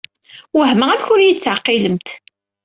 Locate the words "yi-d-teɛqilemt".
1.21-2.07